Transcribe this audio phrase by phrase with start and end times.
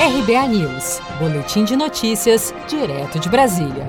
[0.00, 3.86] RBA News, Boletim de Notícias, direto de Brasília.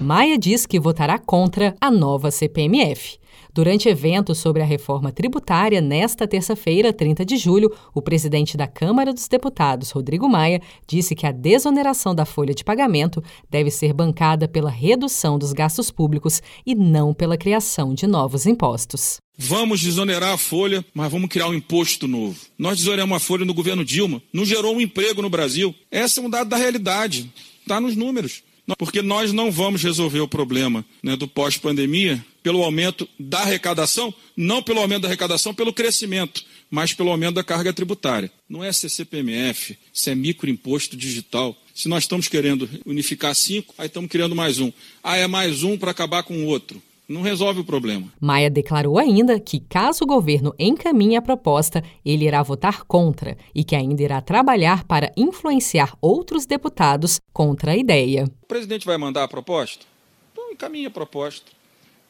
[0.00, 3.21] Maia diz que votará contra a nova CPMF.
[3.54, 9.12] Durante evento sobre a reforma tributária, nesta terça-feira, 30 de julho, o presidente da Câmara
[9.12, 14.48] dos Deputados, Rodrigo Maia, disse que a desoneração da folha de pagamento deve ser bancada
[14.48, 19.18] pela redução dos gastos públicos e não pela criação de novos impostos.
[19.36, 22.38] Vamos desonerar a folha, mas vamos criar um imposto novo.
[22.58, 25.74] Nós desoneramos a folha no governo Dilma, não gerou um emprego no Brasil.
[25.90, 28.42] Esse é um dado da realidade, está nos números.
[28.78, 34.62] Porque nós não vamos resolver o problema né, do pós-pandemia pelo aumento da arrecadação, não
[34.62, 38.30] pelo aumento da arrecadação, pelo crescimento, mas pelo aumento da carga tributária.
[38.48, 41.56] Não é CCPMF, isso é microimposto digital.
[41.74, 44.72] Se nós estamos querendo unificar cinco, aí estamos criando mais um.
[45.02, 48.12] Ah, é mais um para acabar com o outro não resolve o problema.
[48.20, 53.62] Maia declarou ainda que, caso o governo encaminhe a proposta, ele irá votar contra e
[53.62, 58.24] que ainda irá trabalhar para influenciar outros deputados contra a ideia.
[58.42, 59.84] O presidente vai mandar a proposta?
[60.32, 61.52] Então encaminhe a proposta.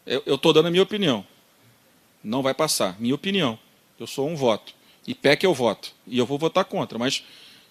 [0.07, 1.25] Eu estou dando a minha opinião.
[2.23, 3.01] Não vai passar.
[3.01, 3.59] Minha opinião.
[3.99, 4.75] Eu sou um voto.
[5.07, 5.93] E pé que eu voto.
[6.07, 6.99] E eu vou votar contra.
[6.99, 7.25] Mas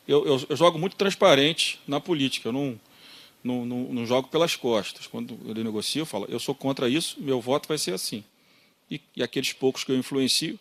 [0.07, 2.49] eu, eu, eu jogo muito transparente na política.
[2.49, 2.79] Eu não,
[3.43, 5.07] não, não, não, jogo pelas costas.
[5.07, 8.23] Quando ele negocia, eu falo, eu sou contra isso, meu voto vai ser assim.
[8.89, 10.59] E, e aqueles poucos que eu influencio,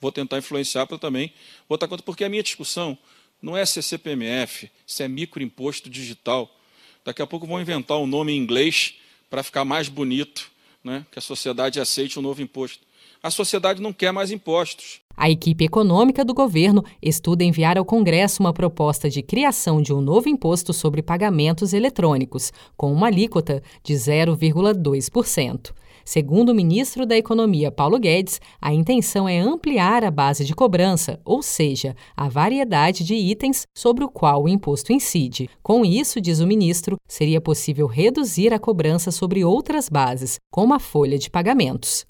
[0.00, 1.32] vou tentar influenciar para também
[1.68, 2.04] votar contra.
[2.04, 2.98] Porque a minha discussão
[3.40, 6.54] não é CCPMF, se é microimposto digital.
[7.04, 8.94] Daqui a pouco vão inventar um nome em inglês
[9.28, 10.50] para ficar mais bonito
[10.82, 12.84] né, que a sociedade aceite o um novo imposto.
[13.22, 15.00] A sociedade não quer mais impostos.
[15.16, 20.00] A equipe econômica do governo estuda enviar ao Congresso uma proposta de criação de um
[20.00, 25.72] novo imposto sobre pagamentos eletrônicos, com uma alíquota de 0,2%.
[26.04, 31.20] Segundo o ministro da Economia, Paulo Guedes, a intenção é ampliar a base de cobrança,
[31.22, 35.50] ou seja, a variedade de itens sobre o qual o imposto incide.
[35.62, 40.78] Com isso, diz o ministro, seria possível reduzir a cobrança sobre outras bases, como a
[40.78, 42.09] folha de pagamentos.